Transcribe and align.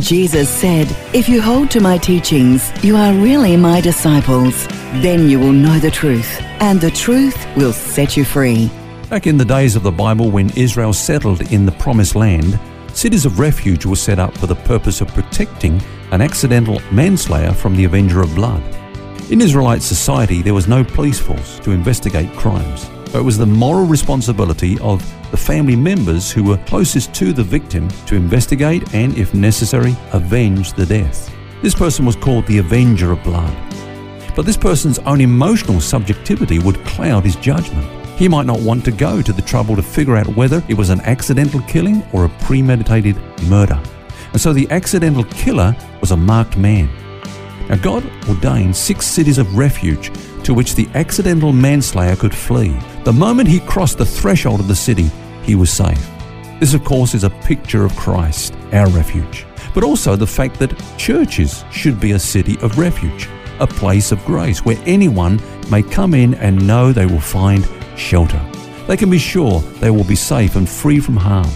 Jesus 0.00 0.48
said, 0.48 0.88
If 1.14 1.28
you 1.28 1.40
hold 1.40 1.70
to 1.70 1.80
my 1.80 1.98
teachings, 1.98 2.72
you 2.84 2.96
are 2.96 3.12
really 3.14 3.56
my 3.56 3.80
disciples. 3.80 4.66
Then 5.02 5.28
you 5.28 5.38
will 5.38 5.52
know 5.52 5.78
the 5.78 5.90
truth, 5.90 6.40
and 6.60 6.80
the 6.80 6.90
truth 6.90 7.36
will 7.56 7.72
set 7.72 8.16
you 8.16 8.24
free. 8.24 8.70
Back 9.08 9.26
in 9.26 9.36
the 9.36 9.44
days 9.44 9.76
of 9.76 9.82
the 9.82 9.92
Bible, 9.92 10.30
when 10.30 10.50
Israel 10.58 10.92
settled 10.92 11.40
in 11.52 11.64
the 11.64 11.72
Promised 11.72 12.16
Land, 12.16 12.58
cities 12.92 13.24
of 13.24 13.38
refuge 13.38 13.86
were 13.86 13.96
set 13.96 14.18
up 14.18 14.36
for 14.36 14.46
the 14.46 14.56
purpose 14.56 15.00
of 15.00 15.08
protecting 15.08 15.80
an 16.10 16.20
accidental 16.20 16.80
manslayer 16.90 17.52
from 17.52 17.76
the 17.76 17.84
avenger 17.84 18.20
of 18.20 18.34
blood. 18.34 18.62
In 19.30 19.40
Israelite 19.40 19.82
society, 19.82 20.42
there 20.42 20.54
was 20.54 20.68
no 20.68 20.82
police 20.84 21.20
force 21.20 21.58
to 21.60 21.70
investigate 21.70 22.32
crimes. 22.32 22.90
But 23.12 23.20
it 23.20 23.24
was 23.24 23.38
the 23.38 23.46
moral 23.46 23.86
responsibility 23.86 24.78
of 24.80 25.02
the 25.34 25.40
family 25.40 25.74
members 25.74 26.30
who 26.30 26.44
were 26.44 26.56
closest 26.58 27.12
to 27.12 27.32
the 27.32 27.42
victim 27.42 27.88
to 28.06 28.14
investigate 28.14 28.94
and, 28.94 29.18
if 29.18 29.34
necessary, 29.34 29.96
avenge 30.12 30.72
the 30.74 30.86
death. 30.86 31.28
This 31.60 31.74
person 31.74 32.06
was 32.06 32.14
called 32.14 32.46
the 32.46 32.58
Avenger 32.58 33.10
of 33.10 33.24
Blood. 33.24 33.52
But 34.36 34.46
this 34.46 34.56
person's 34.56 35.00
own 35.00 35.20
emotional 35.20 35.80
subjectivity 35.80 36.60
would 36.60 36.84
cloud 36.84 37.24
his 37.24 37.34
judgment. 37.34 37.84
He 38.16 38.28
might 38.28 38.46
not 38.46 38.60
want 38.60 38.84
to 38.84 38.92
go 38.92 39.22
to 39.22 39.32
the 39.32 39.42
trouble 39.42 39.74
to 39.74 39.82
figure 39.82 40.14
out 40.14 40.36
whether 40.36 40.62
it 40.68 40.78
was 40.78 40.90
an 40.90 41.00
accidental 41.00 41.58
killing 41.62 42.04
or 42.12 42.26
a 42.26 42.36
premeditated 42.46 43.16
murder. 43.48 43.82
And 44.30 44.40
so 44.40 44.52
the 44.52 44.70
accidental 44.70 45.24
killer 45.24 45.74
was 46.00 46.12
a 46.12 46.16
marked 46.16 46.56
man. 46.56 46.88
Now, 47.68 47.74
God 47.74 48.08
ordained 48.28 48.76
six 48.76 49.04
cities 49.04 49.38
of 49.38 49.56
refuge 49.56 50.12
to 50.44 50.54
which 50.54 50.76
the 50.76 50.86
accidental 50.94 51.52
manslayer 51.52 52.14
could 52.14 52.34
flee. 52.34 52.78
The 53.02 53.12
moment 53.12 53.48
he 53.48 53.58
crossed 53.58 53.98
the 53.98 54.06
threshold 54.06 54.60
of 54.60 54.68
the 54.68 54.76
city, 54.76 55.10
he 55.44 55.54
was 55.54 55.70
safe. 55.72 56.10
This, 56.60 56.74
of 56.74 56.84
course, 56.84 57.14
is 57.14 57.24
a 57.24 57.30
picture 57.30 57.84
of 57.84 57.94
Christ, 57.96 58.54
our 58.72 58.88
refuge, 58.90 59.46
but 59.74 59.84
also 59.84 60.16
the 60.16 60.26
fact 60.26 60.58
that 60.58 60.80
churches 60.96 61.64
should 61.70 62.00
be 62.00 62.12
a 62.12 62.18
city 62.18 62.58
of 62.60 62.78
refuge, 62.78 63.28
a 63.60 63.66
place 63.66 64.12
of 64.12 64.24
grace 64.24 64.64
where 64.64 64.78
anyone 64.86 65.40
may 65.70 65.82
come 65.82 66.14
in 66.14 66.34
and 66.34 66.66
know 66.66 66.92
they 66.92 67.06
will 67.06 67.20
find 67.20 67.68
shelter. 67.96 68.40
They 68.86 68.96
can 68.96 69.10
be 69.10 69.18
sure 69.18 69.60
they 69.80 69.90
will 69.90 70.04
be 70.04 70.16
safe 70.16 70.56
and 70.56 70.68
free 70.68 71.00
from 71.00 71.16
harm. 71.16 71.50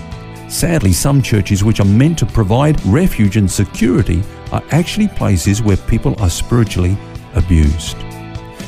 Sadly, 0.49 0.93
some 0.93 1.21
churches 1.21 1.63
which 1.63 1.81
are 1.81 1.85
meant 1.85 2.19
to 2.19 2.27
provide 2.27 2.85
refuge 2.87 3.37
and 3.37 3.51
security 3.51 4.23
are 4.51 4.63
actually 4.71 5.09
places 5.09 5.63
where 5.63 5.77
people 5.77 6.15
are 6.23 6.31
spiritually 6.31 6.97
abused. 7.35 7.99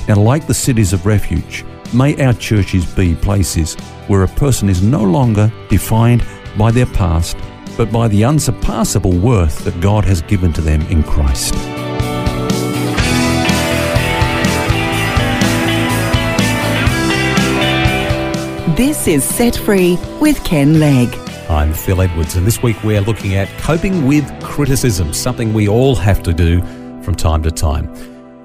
Now, 0.07 0.17
like 0.17 0.47
the 0.47 0.55
cities 0.55 0.93
of 0.93 1.07
refuge, 1.07 1.65
may 1.93 2.23
our 2.25 2.33
churches 2.35 2.85
be 2.95 3.15
places 3.15 3.75
where 4.07 4.23
a 4.23 4.29
person 4.29 4.69
is 4.69 4.83
no 4.83 5.03
longer 5.03 5.53
defined 5.69 6.25
by 6.57 6.71
their 6.71 6.87
past, 6.87 7.37
but 7.77 7.91
by 7.93 8.09
the 8.09 8.25
unsurpassable 8.25 9.17
worth 9.17 9.65
that 9.65 9.81
God 9.81 10.05
has 10.05 10.23
given 10.23 10.53
to 10.55 10.61
them 10.61 10.83
in 10.83 11.03
Christ. 11.03 11.55
This 18.77 19.07
is 19.09 19.25
Set 19.25 19.57
Free 19.57 19.99
with 20.21 20.43
Ken 20.45 20.81
Legg. 20.81 21.15
I'm 21.51 21.75
Phil 21.75 22.01
Edwards, 22.01 22.37
and 22.37 22.47
this 22.47 22.63
week 22.63 22.83
we're 22.85 23.01
looking 23.01 23.35
at 23.35 23.49
coping 23.59 24.07
with 24.07 24.25
criticism, 24.43 25.13
something 25.13 25.53
we 25.53 25.69
all 25.69 25.97
have 25.97 26.23
to 26.23 26.33
do 26.33 26.61
from 27.03 27.15
time 27.15 27.43
to 27.43 27.51
time. 27.51 27.93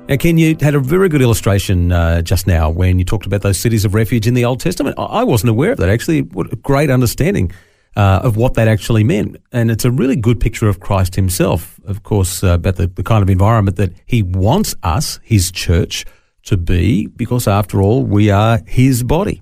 Now, 0.07 0.17
Ken, 0.17 0.38
you 0.38 0.55
had 0.61 0.75
a 0.75 0.79
very 0.79 1.09
good 1.09 1.23
illustration 1.23 1.91
uh, 1.91 2.21
just 2.21 2.45
now 2.45 2.69
when 2.69 2.99
you 2.99 3.05
talked 3.05 3.25
about 3.25 3.41
those 3.41 3.57
cities 3.57 3.85
of 3.85 3.95
refuge 3.95 4.27
in 4.27 4.35
the 4.35 4.45
Old 4.45 4.59
Testament. 4.59 4.95
I 4.99 5.23
wasn't 5.23 5.49
aware 5.49 5.71
of 5.71 5.79
that, 5.79 5.89
actually. 5.89 6.21
What 6.21 6.53
a 6.53 6.55
great 6.57 6.91
understanding 6.91 7.51
uh, 7.95 8.19
of 8.21 8.38
what 8.38 8.53
that 8.53 8.67
actually 8.67 9.03
meant. 9.03 9.38
And 9.51 9.71
it's 9.71 9.83
a 9.83 9.89
really 9.89 10.16
good 10.16 10.39
picture 10.39 10.69
of 10.69 10.79
Christ 10.79 11.16
himself, 11.16 11.79
of 11.85 12.03
course, 12.03 12.43
uh, 12.43 12.49
about 12.49 12.75
the, 12.75 12.85
the 12.85 13.01
kind 13.01 13.23
of 13.23 13.31
environment 13.31 13.77
that 13.77 13.93
he 14.05 14.21
wants 14.21 14.75
us, 14.83 15.19
his 15.23 15.51
church, 15.51 16.05
to 16.43 16.55
be, 16.55 17.07
because 17.07 17.47
after 17.47 17.81
all, 17.81 18.03
we 18.03 18.29
are 18.29 18.59
his 18.67 19.01
body. 19.01 19.41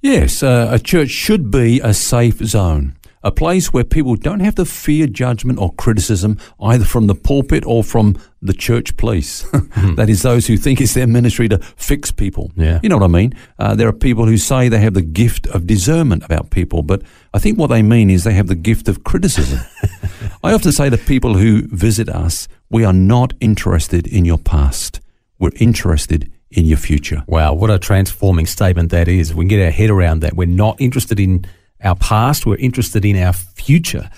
Yes, 0.00 0.42
uh, 0.42 0.66
a 0.72 0.80
church 0.80 1.10
should 1.10 1.48
be 1.48 1.78
a 1.78 1.94
safe 1.94 2.38
zone, 2.38 2.96
a 3.22 3.30
place 3.30 3.72
where 3.72 3.84
people 3.84 4.16
don't 4.16 4.40
have 4.40 4.54
to 4.56 4.64
fear 4.64 5.06
judgment 5.06 5.58
or 5.58 5.72
criticism 5.74 6.38
either 6.60 6.84
from 6.84 7.06
the 7.06 7.14
pulpit 7.14 7.64
or 7.66 7.84
from 7.84 8.16
the 8.40 8.52
church 8.52 8.96
police. 8.96 9.42
that 9.96 10.08
is, 10.08 10.22
those 10.22 10.46
who 10.46 10.56
think 10.56 10.80
it's 10.80 10.94
their 10.94 11.06
ministry 11.06 11.48
to 11.48 11.58
fix 11.76 12.10
people. 12.10 12.50
Yeah. 12.56 12.80
You 12.82 12.88
know 12.88 12.96
what 12.96 13.04
I 13.04 13.08
mean? 13.08 13.34
Uh, 13.58 13.74
there 13.74 13.88
are 13.88 13.92
people 13.92 14.26
who 14.26 14.36
say 14.36 14.68
they 14.68 14.80
have 14.80 14.94
the 14.94 15.02
gift 15.02 15.46
of 15.48 15.66
discernment 15.66 16.24
about 16.24 16.50
people, 16.50 16.82
but 16.82 17.02
I 17.32 17.38
think 17.38 17.58
what 17.58 17.68
they 17.68 17.82
mean 17.82 18.10
is 18.10 18.24
they 18.24 18.34
have 18.34 18.48
the 18.48 18.54
gift 18.54 18.88
of 18.88 19.04
criticism. 19.04 19.60
I 20.44 20.52
often 20.52 20.72
say 20.72 20.90
to 20.90 20.98
people 20.98 21.34
who 21.34 21.68
visit 21.68 22.08
us, 22.08 22.48
we 22.70 22.84
are 22.84 22.92
not 22.92 23.32
interested 23.40 24.06
in 24.06 24.24
your 24.24 24.38
past. 24.38 25.00
We're 25.38 25.50
interested 25.56 26.32
in 26.50 26.64
your 26.66 26.78
future. 26.78 27.22
Wow, 27.26 27.54
what 27.54 27.70
a 27.70 27.78
transforming 27.78 28.46
statement 28.46 28.90
that 28.90 29.08
is. 29.08 29.34
We 29.34 29.44
can 29.44 29.48
get 29.48 29.64
our 29.64 29.70
head 29.70 29.90
around 29.90 30.20
that. 30.20 30.34
We're 30.34 30.46
not 30.46 30.80
interested 30.80 31.18
in 31.18 31.46
our 31.82 31.96
past, 31.96 32.46
we're 32.46 32.56
interested 32.56 33.04
in 33.04 33.16
our 33.16 33.32
future. 33.32 34.10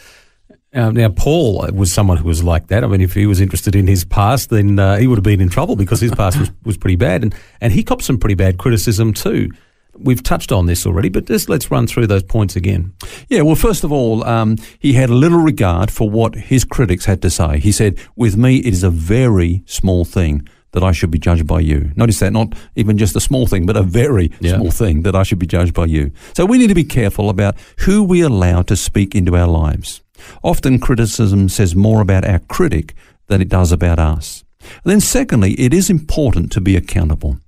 Uh, 0.74 0.90
now, 0.90 1.08
Paul 1.08 1.68
was 1.72 1.92
someone 1.92 2.16
who 2.16 2.26
was 2.26 2.42
like 2.42 2.66
that. 2.66 2.82
I 2.82 2.88
mean, 2.88 3.00
if 3.00 3.14
he 3.14 3.26
was 3.26 3.40
interested 3.40 3.76
in 3.76 3.86
his 3.86 4.04
past, 4.04 4.50
then 4.50 4.78
uh, 4.78 4.96
he 4.96 5.06
would 5.06 5.18
have 5.18 5.24
been 5.24 5.40
in 5.40 5.48
trouble 5.48 5.76
because 5.76 6.00
his 6.00 6.12
past 6.12 6.38
was, 6.38 6.50
was 6.64 6.76
pretty 6.76 6.96
bad. 6.96 7.22
And, 7.22 7.34
and 7.60 7.72
he 7.72 7.84
copped 7.84 8.02
some 8.02 8.18
pretty 8.18 8.34
bad 8.34 8.58
criticism 8.58 9.12
too. 9.12 9.50
We've 9.96 10.22
touched 10.22 10.50
on 10.50 10.66
this 10.66 10.84
already, 10.84 11.08
but 11.08 11.26
just 11.26 11.48
let's 11.48 11.70
run 11.70 11.86
through 11.86 12.08
those 12.08 12.24
points 12.24 12.56
again. 12.56 12.92
Yeah, 13.28 13.42
well, 13.42 13.54
first 13.54 13.84
of 13.84 13.92
all, 13.92 14.24
um, 14.24 14.56
he 14.80 14.94
had 14.94 15.08
little 15.08 15.38
regard 15.38 15.92
for 15.92 16.10
what 16.10 16.34
his 16.34 16.64
critics 16.64 17.04
had 17.04 17.22
to 17.22 17.30
say. 17.30 17.60
He 17.60 17.70
said, 17.70 18.00
With 18.16 18.36
me, 18.36 18.56
it 18.56 18.72
is 18.72 18.82
a 18.82 18.90
very 18.90 19.62
small 19.66 20.04
thing 20.04 20.48
that 20.74 20.82
I 20.84 20.92
should 20.92 21.10
be 21.10 21.18
judged 21.18 21.46
by 21.46 21.60
you. 21.60 21.90
Notice 21.96 22.18
that, 22.20 22.32
not 22.32 22.52
even 22.76 22.98
just 22.98 23.16
a 23.16 23.20
small 23.20 23.46
thing, 23.46 23.64
but 23.64 23.76
a 23.76 23.82
very 23.82 24.30
Yeah. 24.40 24.56
small 24.56 24.70
thing 24.70 25.02
that 25.02 25.14
I 25.16 25.22
should 25.22 25.38
be 25.38 25.46
judged 25.46 25.72
by 25.72 25.86
you. 25.86 26.10
So 26.36 26.44
we 26.44 26.58
need 26.58 26.68
to 26.68 26.74
be 26.74 26.84
careful 26.84 27.30
about 27.30 27.56
who 27.80 28.02
we 28.02 28.20
allow 28.20 28.62
to 28.62 28.76
speak 28.76 29.14
into 29.14 29.36
our 29.36 29.48
lives. 29.48 30.02
Often 30.42 30.80
criticism 30.80 31.48
says 31.48 31.74
more 31.74 32.00
about 32.00 32.24
our 32.24 32.40
critic 32.40 32.94
than 33.28 33.40
it 33.40 33.48
does 33.48 33.72
about 33.72 33.98
us. 33.98 34.44
And 34.84 34.90
then 34.92 35.00
secondly, 35.00 35.52
it 35.54 35.72
is 35.74 35.90
important 35.90 36.50
to 36.52 36.60
be 36.60 36.76
accountable. 36.76 37.38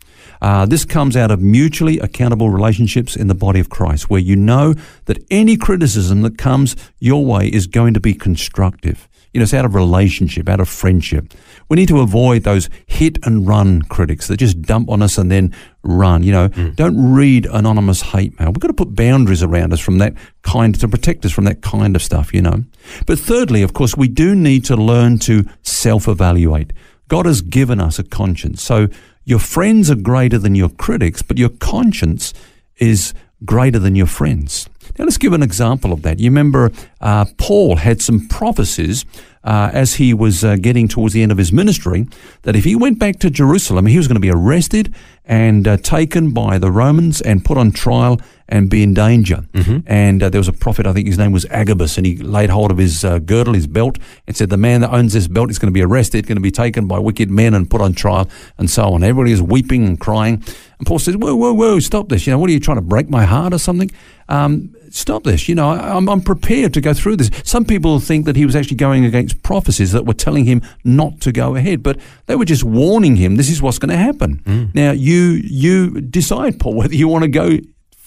Uh, 0.41 0.67
this 0.67 0.85
comes 0.85 1.17
out 1.17 1.31
of 1.31 1.41
mutually 1.41 1.99
accountable 1.99 2.51
relationships 2.51 3.17
in 3.17 3.29
the 3.29 3.35
body 3.35 3.61
of 3.61 3.71
Christ, 3.71 4.11
where 4.11 4.21
you 4.21 4.37
know 4.37 4.75
that 5.07 5.25
any 5.31 5.57
criticism 5.57 6.23
that 6.23 6.39
comes 6.39 6.77
your 6.99 7.25
way 7.25 7.49
is 7.49 7.67
going 7.67 7.95
to 7.95 8.01
be 8.01 8.15
constructive. 8.15 9.09
You 9.33 9.41
know, 9.41 9.43
it's 9.43 9.53
out 9.53 9.67
of 9.67 9.75
relationship, 9.75 10.49
out 10.49 10.61
of 10.61 10.69
friendship. 10.69 11.35
We 11.69 11.77
need 11.77 11.89
to 11.89 12.01
avoid 12.01 12.45
those 12.45 12.71
hit 12.87 13.19
and 13.27 13.47
run 13.47 13.83
critics 13.83 14.29
that 14.29 14.39
just 14.39 14.63
dump 14.63 14.89
on 14.89 15.03
us 15.03 15.19
and 15.19 15.31
then 15.31 15.55
run. 15.83 16.23
You 16.23 16.33
know, 16.33 16.49
don't 16.49 17.13
read 17.13 17.45
anonymous 17.45 18.01
hate 18.01 18.39
mail. 18.41 18.49
We've 18.49 18.61
got 18.61 18.69
to 18.69 18.75
put 18.75 18.95
boundaries 18.95 19.43
around 19.43 19.75
us 19.75 19.81
from 19.81 19.99
that 19.99 20.15
kind 20.43 20.79
to 20.81 20.89
protect 20.89 21.27
us 21.27 21.33
from 21.33 21.45
that 21.45 21.61
kind 21.61 21.95
of 21.97 22.03
stuff, 22.03 22.33
you 22.33 22.41
know. 22.41 22.65
But 23.07 23.19
thirdly, 23.19 23.61
of 23.61 23.75
course, 23.75 23.95
we 23.95 24.09
do 24.09 24.35
need 24.35 24.65
to 24.67 24.77
learn 24.77 25.19
to 25.21 25.45
self 25.63 26.09
evaluate. 26.09 26.73
God 27.09 27.27
has 27.27 27.41
given 27.41 27.81
us 27.81 27.99
a 27.99 28.05
conscience. 28.05 28.63
So 28.63 28.89
your 29.25 29.39
friends 29.39 29.91
are 29.91 29.97
greater 29.97 30.39
than 30.39 30.55
your 30.55 30.69
critics, 30.69 31.23
but 31.23 31.39
your 31.39 31.49
conscience 31.49 32.33
is 32.77 33.15
greater 33.45 33.79
than 33.79 33.95
your 33.95 34.07
friends. 34.07 34.69
Now, 34.99 35.05
let's 35.05 35.19
give 35.19 35.33
an 35.33 35.43
example 35.43 35.93
of 35.93 36.03
that. 36.03 36.19
You 36.19 36.31
remember 36.31 36.73
uh, 37.01 37.27
Paul 37.39 37.77
had 37.77 38.01
some 38.01 38.29
prophecies 38.29 39.05
uh, 39.45 39.71
as 39.73 39.95
he 39.95 40.13
was 40.13 40.43
uh, 40.43 40.57
getting 40.57 40.89
towards 40.89 41.15
the 41.15 41.23
end 41.23 41.31
of 41.31 41.39
his 41.39 41.53
ministry 41.53 42.07
that 42.43 42.57
if 42.57 42.65
he 42.65 42.75
went 42.75 42.99
back 42.99 43.19
to 43.21 43.31
Jerusalem, 43.31 43.87
he 43.87 43.97
was 43.97 44.09
going 44.09 44.17
to 44.17 44.21
be 44.21 44.31
arrested 44.31 44.93
and 45.25 45.69
uh, 45.69 45.77
taken 45.77 46.33
by 46.33 46.59
the 46.59 46.71
Romans 46.71 47.21
and 47.21 47.45
put 47.45 47.57
on 47.57 47.71
trial 47.71 48.21
and 48.49 48.71
be 48.71 48.83
in 48.83 48.95
danger. 48.95 49.45
And 49.87 50.23
uh, 50.23 50.31
there 50.31 50.41
was 50.41 50.49
a 50.49 50.53
prophet, 50.53 50.87
I 50.87 50.93
think 50.93 51.07
his 51.07 51.19
name 51.19 51.33
was 51.33 51.45
Agabus, 51.47 51.97
and 51.97 52.07
he 52.07 52.17
laid 52.17 52.51
hold 52.51 52.71
of 52.71 52.79
his 52.79 53.05
uh, 53.05 53.19
girdle, 53.19 53.55
his 53.55 53.67
belt, 53.67 53.99
and 54.27 54.37
said, 54.37 54.51
The 54.51 54.57
man 54.57 54.81
that 54.83 54.93
owns 54.93 55.13
this 55.13 55.27
belt 55.29 55.51
is 55.51 55.59
going 55.59 55.73
to 55.73 55.75
be 55.75 55.83
arrested, 55.83 56.27
going 56.27 56.37
to 56.37 56.43
be 56.43 56.53
taken 56.53 56.87
by 56.87 56.99
wicked 56.99 57.31
men 57.31 57.55
and 57.55 57.69
put 57.69 57.81
on 57.81 57.93
trial, 57.93 58.29
and 58.59 58.71
so 58.71 58.85
on. 58.93 59.03
Everybody 59.03 59.33
is 59.33 59.43
weeping 59.43 59.87
and 59.87 59.99
crying. 59.99 60.45
And 60.79 60.87
Paul 60.87 60.99
says, 60.99 61.17
whoa, 61.17 61.35
whoa, 61.35 61.55
whoa, 61.55 61.81
stop 61.81 62.09
this. 62.09 62.27
You 62.27 62.33
know, 62.33 62.39
what 62.39 62.51
are 62.51 62.53
you 62.53 62.61
trying 62.61 62.77
to 62.77 62.83
break 62.83 63.09
my 63.09 63.25
heart 63.25 63.55
or 63.55 63.59
something? 63.59 63.91
Um, 64.29 64.75
stop 64.91 65.25
this. 65.25 65.49
You 65.49 65.55
know, 65.55 65.71
I'm, 65.71 66.09
I'm 66.09 66.21
prepared 66.21 66.75
to 66.75 66.81
go 66.81 66.93
through 66.93 67.17
this. 67.17 67.31
Some 67.45 67.65
people 67.65 67.99
think 67.99 68.27
that 68.27 68.37
he 68.37 68.45
was 68.45 68.55
actually 68.55 68.77
going 68.77 69.05
against 69.05 69.43
prophecies 69.43 69.93
that 69.93 70.05
were 70.05 70.15
telling 70.15 70.45
him 70.45 70.61
not 70.85 71.21
to 71.23 71.33
go 71.33 71.57
ahead, 71.57 71.83
but 71.83 71.99
they 72.27 72.37
were 72.37 72.45
just 72.45 72.63
warning 72.63 73.17
him, 73.17 73.37
this 73.37 73.49
is 73.49 73.63
what's 73.63 73.79
going 73.79 73.91
to 73.91 73.97
happen. 73.97 74.43
Mm. 74.45 74.75
Now, 74.75 74.91
you, 74.91 75.41
you 75.45 76.01
decide, 76.03 76.61
Paul, 76.61 76.75
whether 76.75 76.95
you 76.95 77.09
want 77.09 77.23
to 77.23 77.29
go 77.29 77.59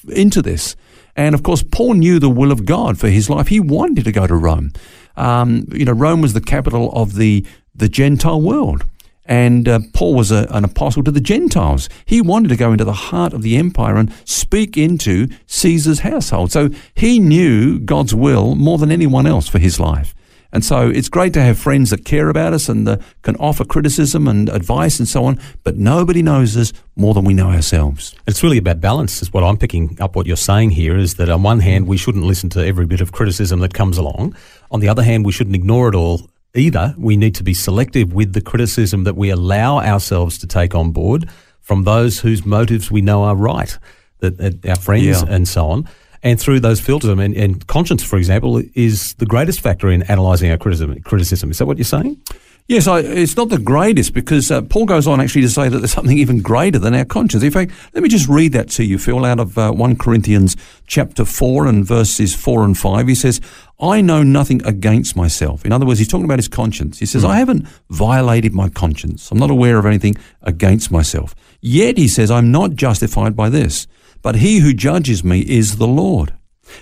into 0.07 0.41
this. 0.41 0.75
And 1.15 1.33
of 1.35 1.43
course, 1.43 1.63
Paul 1.63 1.95
knew 1.95 2.19
the 2.19 2.29
will 2.29 2.51
of 2.51 2.65
God 2.65 2.99
for 2.99 3.09
his 3.09 3.29
life. 3.29 3.47
He 3.47 3.59
wanted 3.59 4.05
to 4.05 4.11
go 4.11 4.27
to 4.27 4.35
Rome. 4.35 4.71
Um, 5.17 5.65
you 5.71 5.85
know, 5.85 5.91
Rome 5.91 6.21
was 6.21 6.33
the 6.33 6.41
capital 6.41 6.91
of 6.93 7.15
the, 7.15 7.45
the 7.75 7.89
Gentile 7.89 8.39
world. 8.39 8.85
And 9.29 9.69
uh, 9.69 9.79
Paul 9.93 10.15
was 10.15 10.31
a, 10.31 10.47
an 10.49 10.65
apostle 10.65 11.03
to 11.03 11.11
the 11.11 11.21
Gentiles. 11.21 11.87
He 12.03 12.19
wanted 12.19 12.49
to 12.49 12.55
go 12.55 12.71
into 12.71 12.83
the 12.83 12.93
heart 12.93 13.31
of 13.31 13.43
the 13.43 13.57
empire 13.57 13.95
and 13.95 14.11
speak 14.25 14.75
into 14.75 15.27
Caesar's 15.45 15.99
household. 15.99 16.51
So 16.51 16.71
he 16.95 17.19
knew 17.19 17.79
God's 17.79 18.15
will 18.15 18.55
more 18.55 18.79
than 18.79 18.91
anyone 18.91 19.27
else 19.27 19.47
for 19.47 19.59
his 19.59 19.79
life. 19.79 20.15
And 20.51 20.65
so 20.65 20.89
it's 20.89 21.09
great 21.09 21.33
to 21.33 21.43
have 21.43 21.59
friends 21.59 21.91
that 21.91 22.05
care 22.05 22.27
about 22.27 22.53
us 22.53 22.69
and 22.69 22.89
uh, 22.89 22.97
can 23.21 23.35
offer 23.35 23.63
criticism 23.63 24.27
and 24.27 24.49
advice 24.49 24.97
and 24.97 25.07
so 25.07 25.25
on, 25.25 25.39
but 25.63 25.77
nobody 25.77 26.23
knows 26.23 26.57
us 26.57 26.73
more 26.95 27.13
than 27.13 27.23
we 27.23 27.35
know 27.35 27.51
ourselves. 27.51 28.15
It's 28.25 28.41
really 28.41 28.57
about 28.57 28.81
balance, 28.81 29.21
is 29.21 29.31
what 29.31 29.43
I'm 29.43 29.57
picking 29.57 29.95
up 30.01 30.15
what 30.15 30.25
you're 30.25 30.37
saying 30.37 30.71
here, 30.71 30.97
is 30.97 31.15
that 31.15 31.29
on 31.29 31.43
one 31.43 31.59
hand, 31.59 31.85
we 31.85 31.97
shouldn't 31.97 32.25
listen 32.25 32.49
to 32.49 32.65
every 32.65 32.87
bit 32.87 32.99
of 32.99 33.11
criticism 33.11 33.59
that 33.59 33.75
comes 33.75 33.99
along. 33.99 34.35
On 34.71 34.79
the 34.79 34.89
other 34.89 35.03
hand, 35.03 35.23
we 35.23 35.31
shouldn't 35.31 35.55
ignore 35.55 35.87
it 35.87 35.93
all 35.93 36.27
either. 36.55 36.95
We 36.97 37.17
need 37.17 37.35
to 37.35 37.43
be 37.43 37.53
selective 37.53 38.13
with 38.13 38.33
the 38.33 38.41
criticism 38.41 39.03
that 39.03 39.15
we 39.15 39.29
allow 39.29 39.79
ourselves 39.79 40.37
to 40.39 40.47
take 40.47 40.75
on 40.75 40.91
board 40.91 41.29
from 41.61 41.83
those 41.83 42.19
whose 42.19 42.45
motives 42.45 42.89
we 42.89 43.01
know 43.01 43.23
are 43.23 43.35
right, 43.35 43.77
that, 44.19 44.65
our 44.67 44.75
friends 44.75 45.05
yeah. 45.05 45.23
and 45.29 45.47
so 45.47 45.67
on. 45.67 45.87
And 46.21 46.39
through 46.39 46.59
those 46.59 46.81
filters, 46.81 47.09
and, 47.09 47.35
and 47.35 47.65
conscience, 47.67 48.03
for 48.03 48.17
example, 48.17 48.61
is 48.73 49.13
the 49.15 49.25
greatest 49.25 49.61
factor 49.61 49.89
in 49.89 50.01
analysing 50.03 50.51
our 50.51 50.57
criticism. 50.57 50.99
Criticism 51.03 51.51
is 51.51 51.59
that 51.59 51.65
what 51.65 51.77
you're 51.77 51.85
saying? 51.85 52.21
Yes, 52.69 52.85
I, 52.85 52.99
it's 52.99 53.35
not 53.35 53.49
the 53.49 53.57
greatest 53.57 54.13
because 54.13 54.51
uh, 54.51 54.61
Paul 54.61 54.85
goes 54.85 55.07
on 55.07 55.19
actually 55.19 55.41
to 55.41 55.49
say 55.49 55.69
that 55.69 55.79
there's 55.79 55.91
something 55.91 56.19
even 56.19 56.39
greater 56.39 56.77
than 56.77 56.93
our 56.93 57.03
conscience. 57.03 57.41
In 57.41 57.49
fact, 57.49 57.71
let 57.95 58.03
me 58.03 58.09
just 58.09 58.29
read 58.29 58.51
that 58.51 58.69
to 58.69 58.83
you, 58.83 58.99
Phil, 58.99 59.25
out 59.25 59.39
of 59.39 59.57
uh, 59.57 59.71
1 59.71 59.97
Corinthians 59.97 60.55
chapter 60.85 61.25
4 61.25 61.65
and 61.65 61.83
verses 61.83 62.35
4 62.35 62.63
and 62.63 62.77
5. 62.77 63.07
He 63.07 63.15
says, 63.15 63.41
I 63.79 64.01
know 64.01 64.21
nothing 64.21 64.63
against 64.67 65.15
myself. 65.15 65.65
In 65.65 65.71
other 65.71 65.83
words, 65.83 65.97
he's 65.97 66.07
talking 66.07 66.25
about 66.25 66.37
his 66.37 66.47
conscience. 66.47 66.99
He 66.99 67.07
says, 67.07 67.23
mm. 67.23 67.29
I 67.29 67.39
haven't 67.39 67.67
violated 67.89 68.53
my 68.53 68.69
conscience. 68.69 69.31
I'm 69.31 69.39
not 69.39 69.49
aware 69.49 69.79
of 69.79 69.87
anything 69.87 70.13
against 70.43 70.91
myself. 70.91 71.33
Yet, 71.61 71.97
he 71.97 72.07
says, 72.07 72.29
I'm 72.29 72.51
not 72.51 72.75
justified 72.75 73.35
by 73.35 73.49
this, 73.49 73.87
but 74.21 74.35
he 74.35 74.59
who 74.59 74.75
judges 74.75 75.23
me 75.23 75.39
is 75.39 75.77
the 75.77 75.87
Lord. 75.87 76.35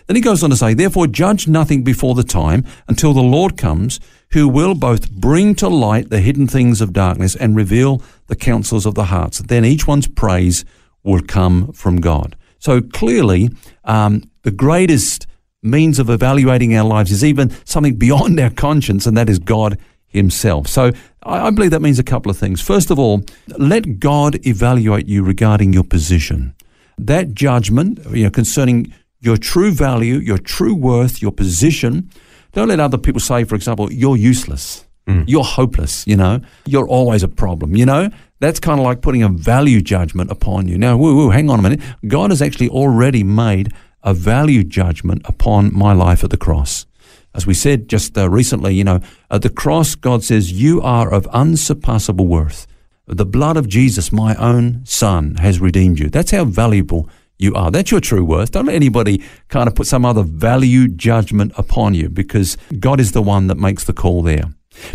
Then 0.08 0.18
he 0.18 0.22
goes 0.22 0.44
on 0.44 0.50
to 0.50 0.58
say, 0.58 0.74
Therefore, 0.74 1.08
judge 1.08 1.48
nothing 1.48 1.86
before 1.86 2.14
the 2.14 2.24
time 2.24 2.66
until 2.90 3.14
the 3.14 3.22
Lord 3.22 3.56
comes 3.56 4.02
who 4.32 4.48
will 4.48 4.76
both 4.76 5.12
bring 5.12 5.56
to 5.56 5.68
light 5.68 6.10
the 6.10 6.20
hidden 6.20 6.48
things 6.48 6.82
of 6.82 6.94
darkness 6.94 7.36
and 7.36 7.56
reveal 7.56 8.02
the 8.28 8.36
counsels 8.36 8.86
of 8.86 8.96
the 8.96 9.06
hearts. 9.06 9.40
Then 9.40 9.64
each 9.66 9.88
one's 9.88 10.08
praise 10.08 10.66
will 11.04 11.22
come 11.22 11.72
from 11.72 11.98
God. 11.98 12.36
So 12.60 12.82
clearly, 12.82 13.50
um, 13.86 14.30
the 14.44 14.52
greatest 14.52 15.28
means 15.64 16.00
of 16.00 16.10
evaluating 16.10 16.76
our 16.76 16.86
lives 16.86 17.12
is 17.12 17.24
even 17.24 17.52
something 17.66 17.96
beyond 17.96 18.40
our 18.40 18.50
conscience, 18.50 19.06
and 19.06 19.16
that 19.18 19.30
is 19.30 19.40
God 19.40 19.78
Himself. 20.08 20.68
So 20.68 20.92
I, 21.24 21.48
I 21.48 21.50
believe 21.50 21.72
that 21.72 21.82
means 21.82 22.00
a 22.00 22.04
couple 22.04 22.30
of 22.30 22.38
things. 22.38 22.62
First 22.62 22.92
of 22.92 23.00
all, 23.00 23.24
let 23.58 24.00
God 24.00 24.46
evaluate 24.46 25.08
you 25.08 25.24
regarding 25.24 25.74
your 25.74 25.84
position. 25.84 26.56
That 26.98 27.34
judgment, 27.34 28.00
you 28.12 28.24
know, 28.24 28.32
concerning 28.32 28.94
your 29.20 29.38
true 29.38 29.72
value, 29.72 30.16
your 30.16 30.38
true 30.38 30.76
worth, 30.76 31.22
your 31.22 31.32
position, 31.32 32.10
don't 32.58 32.70
let 32.70 32.80
other 32.80 32.98
people 32.98 33.22
say, 33.22 33.44
for 33.44 33.54
example, 33.54 33.92
you're 33.92 34.18
useless. 34.18 34.84
Mm. 35.06 35.26
You're 35.28 35.44
hopeless, 35.44 36.08
you 36.08 36.16
know. 36.16 36.42
You're 36.66 36.88
always 36.88 37.22
a 37.22 37.28
problem, 37.28 37.76
you 37.76 37.86
know. 37.86 38.10
That's 38.40 38.60
kind 38.60 38.80
of 38.80 38.84
like 38.84 39.02
putting 39.02 39.22
a 39.22 39.30
value 39.30 39.80
judgment 39.80 40.32
upon 40.32 40.68
you. 40.68 40.76
Now, 40.76 40.98
woo, 40.98 41.16
woo, 41.16 41.30
hang 41.30 41.52
on 41.52 41.60
a 41.60 41.62
minute. 41.62 41.82
God 42.08 42.32
has 42.32 42.42
actually 42.42 42.70
already 42.70 43.24
made 43.24 43.72
a 44.02 44.12
value 44.12 44.64
judgment 44.64 45.22
upon 45.26 45.72
my 45.72 45.94
life 45.94 46.24
at 46.24 46.32
the 46.32 46.38
cross. 46.38 46.88
As 47.36 47.46
we 47.46 47.54
said 47.54 47.88
just 47.88 48.18
uh, 48.18 48.28
recently, 48.28 48.74
you 48.74 48.84
know, 48.84 49.02
at 49.30 49.44
the 49.44 49.52
cross, 49.52 49.94
God 49.94 50.24
says, 50.24 50.52
You 50.52 50.82
are 50.82 51.14
of 51.14 51.28
unsurpassable 51.28 52.26
worth. 52.26 52.66
The 53.06 53.26
blood 53.26 53.56
of 53.56 53.68
Jesus, 53.68 54.12
my 54.12 54.34
own 54.36 54.84
son, 54.84 55.36
has 55.36 55.62
redeemed 55.62 56.00
you. 56.00 56.10
That's 56.10 56.32
how 56.32 56.46
valuable 56.46 57.08
you 57.40 57.54
are. 57.54 57.72
That's 57.72 57.92
your 57.92 58.00
true 58.00 58.26
worth. 58.26 58.52
Don't 58.52 58.66
let 58.66 58.76
anybody 58.76 59.24
kind 59.50 59.68
of 59.68 59.76
put 59.76 59.88
some 59.88 60.06
other 60.06 60.24
value 60.24 60.88
judgment 60.88 61.54
upon 61.58 61.94
you 61.94 62.10
because 62.10 62.58
God 62.80 63.00
is 63.00 63.12
the 63.12 63.22
one 63.22 63.48
that 63.48 63.58
makes 63.58 63.84
the 63.84 63.94
call 63.94 64.22
there. 64.22 64.46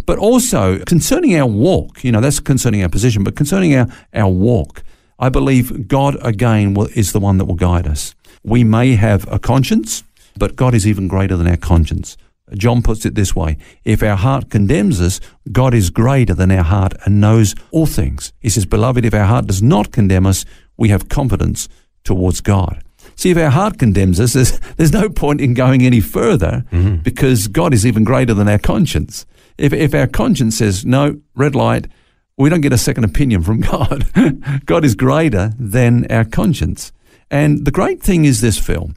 But 0.07 0.19
also 0.19 0.79
concerning 0.81 1.37
our 1.37 1.47
walk, 1.47 2.05
you 2.05 2.13
know, 2.13 2.21
that's 2.21 2.41
concerning 2.41 2.83
our 2.83 2.89
position, 2.89 3.25
but 3.25 3.37
concerning 3.37 3.75
our, 3.75 3.87
our 4.15 4.31
walk, 4.31 4.83
I 5.19 5.29
believe 5.29 5.89
God 5.89 6.17
again 6.25 6.75
will, 6.75 6.89
is 6.95 7.13
the 7.13 7.21
one 7.21 7.39
that 7.39 7.45
will 7.45 7.55
guide 7.55 7.87
us. 7.87 8.15
We 8.43 8.65
may 8.65 8.95
have 8.97 9.31
a 9.31 9.39
conscience, 9.39 10.03
but 10.37 10.57
God 10.57 10.75
is 10.75 10.87
even 10.87 11.09
greater 11.09 11.37
than 11.37 11.47
our 11.47 11.57
conscience. 11.57 12.17
John 12.55 12.83
puts 12.83 13.07
it 13.07 13.15
this 13.15 13.35
way 13.35 13.57
If 13.85 14.03
our 14.03 14.17
heart 14.17 14.51
condemns 14.51 15.01
us, 15.01 15.21
God 15.51 15.75
is 15.75 15.91
greater 15.91 16.35
than 16.35 16.51
our 16.51 16.65
heart 16.65 16.95
and 17.05 17.21
knows 17.21 17.55
all 17.71 17.87
things. 17.87 18.33
He 18.41 18.49
says, 18.49 18.67
Beloved, 18.67 19.05
if 19.05 19.15
our 19.15 19.27
heart 19.27 19.47
does 19.47 19.63
not 19.63 19.93
condemn 19.93 20.27
us, 20.27 20.45
we 20.77 20.89
have 20.89 21.09
confidence 21.09 21.69
towards 22.05 22.41
God. 22.41 22.83
See, 23.17 23.31
if 23.31 23.37
our 23.37 23.51
heart 23.51 23.79
condemns 23.79 24.19
us, 24.21 24.33
there's, 24.33 24.59
there's 24.77 24.93
no 24.93 25.09
point 25.09 25.41
in 25.41 25.55
going 25.55 25.83
any 25.83 26.01
further 26.01 26.65
mm-hmm. 26.73 26.97
because 26.97 27.49
God 27.49 27.75
is 27.75 27.87
even 27.87 28.05
greater 28.05 28.35
than 28.35 28.49
our 28.49 28.59
conscience. 28.59 29.27
If, 29.59 29.73
if 29.73 29.95
our 29.95 30.07
conscience 30.07 30.59
says, 30.59 30.85
no, 30.85 31.21
red 31.35 31.55
light, 31.55 31.87
we 32.37 32.49
don't 32.49 32.63
get 32.63 32.73
a 32.73 32.79
second 32.79 33.05
opinion 33.05 33.43
from 33.43 33.61
God. 33.73 34.07
God 34.67 34.85
is 34.85 34.95
greater 34.95 35.53
than 35.59 36.11
our 36.11 36.25
conscience. 36.25 36.93
And 37.31 37.65
the 37.65 37.71
great 37.71 38.03
thing 38.03 38.25
is 38.25 38.41
this, 38.41 38.59
Phil, 38.59 38.91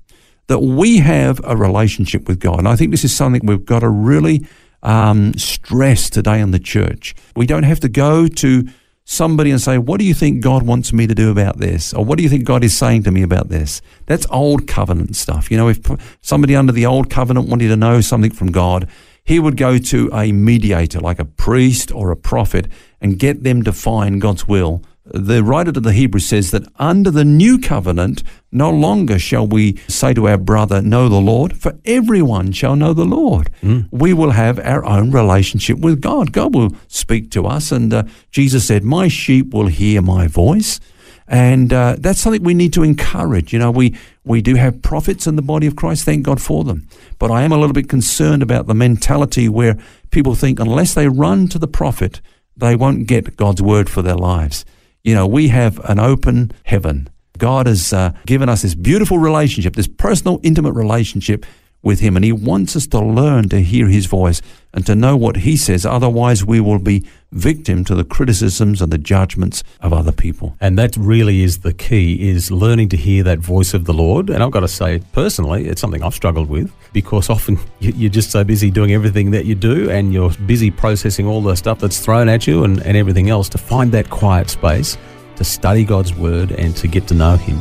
that 0.47 0.59
we 0.59 0.97
have 0.99 1.41
a 1.43 1.55
relationship 1.55 2.27
with 2.27 2.39
God. 2.39 2.59
And 2.59 2.67
I 2.67 2.75
think 2.75 2.91
this 2.91 3.03
is 3.03 3.15
something 3.15 3.45
we've 3.45 3.65
got 3.65 3.79
to 3.79 3.89
really 3.89 4.45
um, 4.83 5.33
stress 5.35 6.09
today 6.09 6.39
in 6.39 6.51
the 6.51 6.59
church. 6.59 7.15
We 7.35 7.45
don't 7.45 7.63
have 7.63 7.79
to 7.81 7.89
go 7.89 8.27
to 8.27 8.67
somebody 9.05 9.51
and 9.51 9.61
say, 9.61 9.77
What 9.77 9.99
do 9.99 10.05
you 10.05 10.13
think 10.13 10.41
God 10.41 10.63
wants 10.63 10.91
me 10.91 11.07
to 11.07 11.15
do 11.15 11.31
about 11.31 11.59
this? 11.59 11.93
Or 11.93 12.03
what 12.03 12.17
do 12.17 12.23
you 12.23 12.29
think 12.29 12.43
God 12.43 12.63
is 12.63 12.75
saying 12.77 13.03
to 13.03 13.11
me 13.11 13.21
about 13.21 13.49
this? 13.49 13.81
That's 14.07 14.27
old 14.29 14.67
covenant 14.67 15.15
stuff. 15.15 15.49
You 15.49 15.57
know, 15.57 15.69
if 15.69 15.79
somebody 16.21 16.55
under 16.55 16.73
the 16.73 16.85
old 16.85 17.09
covenant 17.09 17.47
wanted 17.47 17.69
to 17.69 17.77
know 17.77 18.01
something 18.01 18.31
from 18.31 18.51
God, 18.51 18.89
he 19.23 19.39
would 19.39 19.57
go 19.57 19.77
to 19.77 20.09
a 20.13 20.31
mediator, 20.31 20.99
like 20.99 21.19
a 21.19 21.25
priest 21.25 21.91
or 21.91 22.11
a 22.11 22.17
prophet, 22.17 22.67
and 22.99 23.17
get 23.17 23.43
them 23.43 23.63
to 23.63 23.71
find 23.71 24.21
God's 24.21 24.47
will 24.47 24.83
the 25.05 25.43
writer 25.43 25.71
to 25.71 25.79
the 25.79 25.93
Hebrews 25.93 26.25
says 26.25 26.51
that 26.51 26.67
under 26.77 27.11
the 27.11 27.25
new 27.25 27.59
covenant, 27.59 28.23
no 28.51 28.71
longer 28.71 29.19
shall 29.19 29.45
we 29.45 29.77
say 29.87 30.13
to 30.15 30.27
our 30.27 30.37
brother, 30.37 30.81
Know 30.81 31.07
the 31.09 31.21
Lord, 31.21 31.55
for 31.55 31.77
everyone 31.85 32.51
shall 32.51 32.75
know 32.75 32.93
the 32.93 33.05
Lord. 33.05 33.51
Mm. 33.61 33.87
We 33.91 34.13
will 34.13 34.31
have 34.31 34.59
our 34.59 34.83
own 34.83 35.11
relationship 35.11 35.77
with 35.77 36.01
God. 36.01 36.31
God 36.31 36.55
will 36.55 36.75
speak 36.87 37.29
to 37.31 37.45
us. 37.45 37.71
And 37.71 37.93
uh, 37.93 38.03
Jesus 38.31 38.65
said, 38.65 38.83
My 38.83 39.07
sheep 39.07 39.53
will 39.53 39.67
hear 39.67 40.01
my 40.01 40.27
voice. 40.27 40.79
And 41.27 41.73
uh, 41.73 41.97
that's 41.99 42.19
something 42.19 42.43
we 42.43 42.53
need 42.53 42.73
to 42.73 42.83
encourage. 42.83 43.51
You 43.51 43.59
know, 43.59 43.71
we, 43.71 43.95
we 44.23 44.41
do 44.41 44.55
have 44.55 44.81
prophets 44.81 45.27
in 45.27 45.35
the 45.35 45.41
body 45.41 45.67
of 45.67 45.75
Christ, 45.75 46.05
thank 46.05 46.23
God 46.23 46.41
for 46.41 46.63
them. 46.63 46.87
But 47.19 47.31
I 47.31 47.43
am 47.43 47.51
a 47.51 47.57
little 47.57 47.73
bit 47.73 47.89
concerned 47.89 48.43
about 48.43 48.67
the 48.67 48.75
mentality 48.75 49.49
where 49.49 49.77
people 50.11 50.35
think 50.35 50.59
unless 50.59 50.93
they 50.93 51.07
run 51.07 51.47
to 51.49 51.59
the 51.59 51.67
prophet, 51.67 52.21
they 52.55 52.75
won't 52.75 53.07
get 53.07 53.37
God's 53.37 53.61
word 53.61 53.89
for 53.89 54.01
their 54.01 54.15
lives. 54.15 54.65
You 55.05 55.13
know, 55.13 55.27
we 55.27 55.49
have 55.49 55.77
an 55.87 55.99
open 55.99 56.51
heaven. 56.63 57.07
God 57.37 57.67
has 57.67 57.93
uh, 57.93 58.13
given 58.25 58.49
us 58.49 58.63
this 58.63 58.73
beautiful 58.73 59.19
relationship, 59.19 59.75
this 59.75 59.87
personal, 59.87 60.39
intimate 60.41 60.73
relationship 60.73 61.45
with 61.85 62.01
Him, 62.01 62.17
and 62.17 62.25
He 62.25 62.33
wants 62.33 62.75
us 62.75 62.87
to 62.87 62.99
learn 62.99 63.47
to 63.49 63.61
hear 63.61 63.87
His 63.87 64.07
voice 64.07 64.41
and 64.73 64.85
to 64.87 64.95
know 64.95 65.15
what 65.15 65.37
He 65.37 65.55
says. 65.55 65.85
Otherwise, 65.85 66.43
we 66.43 66.59
will 66.59 66.79
be 66.79 67.05
victim 67.31 67.85
to 67.85 67.95
the 67.95 68.03
criticisms 68.03 68.81
and 68.81 68.91
the 68.91 68.97
judgments 68.97 69.63
of 69.79 69.93
other 69.93 70.11
people. 70.11 70.57
And 70.59 70.77
that 70.77 70.97
really 70.97 71.43
is 71.43 71.59
the 71.59 71.73
key: 71.73 72.29
is 72.29 72.51
learning 72.51 72.89
to 72.89 72.97
hear 72.97 73.23
that 73.23 73.39
voice 73.39 73.73
of 73.73 73.85
the 73.85 73.93
Lord. 73.93 74.29
And 74.29 74.43
I've 74.43 74.51
got 74.51 74.61
to 74.61 74.67
say, 74.67 75.01
personally, 75.13 75.67
it's 75.67 75.79
something 75.79 76.03
I've 76.03 76.15
struggled 76.15 76.49
with 76.49 76.73
because 76.91 77.29
often 77.29 77.57
you're 77.79 78.09
just 78.09 78.31
so 78.31 78.43
busy 78.43 78.71
doing 78.71 78.91
everything 78.91 79.31
that 79.31 79.45
you 79.45 79.55
do, 79.55 79.89
and 79.89 80.11
you're 80.11 80.31
busy 80.45 80.71
processing 80.71 81.27
all 81.27 81.41
the 81.41 81.55
stuff 81.55 81.79
that's 81.79 81.99
thrown 81.99 82.27
at 82.27 82.47
you 82.47 82.63
and, 82.63 82.81
and 82.81 82.97
everything 82.97 83.29
else 83.29 83.47
to 83.49 83.57
find 83.57 83.91
that 83.91 84.09
quiet 84.09 84.49
space 84.49 84.97
to 85.35 85.43
study 85.43 85.83
God's 85.83 86.15
Word 86.15 86.51
and 86.51 86.75
to 86.77 86.87
get 86.87 87.07
to 87.09 87.13
know 87.13 87.35
Him 87.35 87.59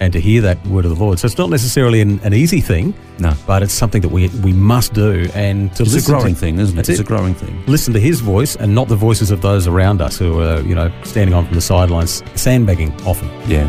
and 0.00 0.12
to 0.12 0.20
hear 0.20 0.40
that 0.42 0.64
word 0.66 0.84
of 0.84 0.96
the 0.96 1.02
Lord. 1.04 1.18
So 1.18 1.26
it's 1.26 1.38
not 1.38 1.50
necessarily 1.50 2.00
an, 2.00 2.20
an 2.22 2.32
easy 2.34 2.60
thing, 2.60 2.94
No. 3.18 3.32
but 3.46 3.62
it's 3.62 3.72
something 3.72 4.00
that 4.02 4.10
we 4.10 4.28
we 4.42 4.52
must 4.52 4.92
do. 4.94 5.28
And 5.34 5.74
to 5.76 5.82
It's 5.82 5.94
a 5.94 6.02
growing 6.10 6.34
to, 6.34 6.40
thing, 6.40 6.58
isn't 6.58 6.78
it? 6.78 6.88
It's 6.88 7.00
it. 7.00 7.02
a 7.02 7.04
growing 7.06 7.34
thing. 7.34 7.62
Listen 7.66 7.92
to 7.94 8.00
His 8.00 8.20
voice 8.20 8.56
and 8.56 8.74
not 8.74 8.88
the 8.88 8.96
voices 8.96 9.30
of 9.30 9.40
those 9.42 9.66
around 9.66 10.00
us 10.00 10.18
who 10.18 10.40
are 10.40 10.60
you 10.60 10.74
know 10.74 10.90
standing 11.04 11.34
on 11.34 11.44
from 11.46 11.54
the 11.54 11.60
sidelines, 11.60 12.22
sandbagging 12.34 12.92
often. 13.06 13.28
Yeah. 13.48 13.66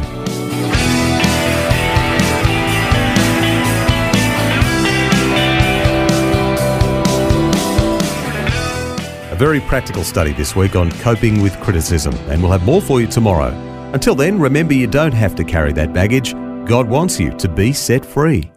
A 9.32 9.36
very 9.36 9.60
practical 9.62 10.04
study 10.04 10.34
this 10.34 10.56
week 10.56 10.76
on 10.76 10.92
coping 11.00 11.42
with 11.42 11.58
criticism, 11.62 12.14
and 12.30 12.42
we'll 12.42 12.52
have 12.52 12.66
more 12.66 12.82
for 12.82 13.00
you 13.00 13.08
tomorrow. 13.08 13.52
Until 13.94 14.16
then, 14.16 14.40
remember 14.40 14.74
you 14.74 14.88
don't 14.88 15.14
have 15.14 15.36
to 15.36 15.44
carry 15.44 15.74
that 15.74 15.94
baggage. 15.94 16.34
God 16.66 16.88
wants 16.88 17.20
you 17.20 17.32
to 17.38 17.50
be 17.50 17.74
set 17.74 18.06
free. 18.06 18.52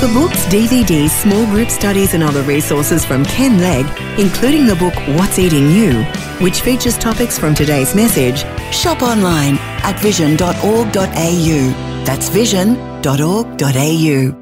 For 0.00 0.12
books, 0.12 0.44
DVDs, 0.46 1.10
small 1.10 1.46
group 1.46 1.68
studies, 1.68 2.14
and 2.14 2.24
other 2.24 2.42
resources 2.42 3.04
from 3.04 3.24
Ken 3.24 3.58
Legg, 3.58 3.86
including 4.18 4.66
the 4.66 4.74
book 4.74 4.94
What's 5.16 5.38
Eating 5.38 5.70
You, 5.70 6.02
which 6.40 6.62
features 6.62 6.98
topics 6.98 7.38
from 7.38 7.54
today's 7.54 7.94
message, 7.94 8.44
Shop 8.72 9.02
online 9.02 9.58
at 9.84 10.00
vision.org.au. 10.00 12.04
That's 12.04 12.28
vision.org.au. 12.28 14.41